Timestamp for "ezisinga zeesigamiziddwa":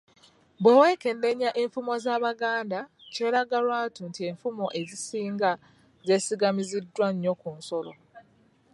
4.79-7.07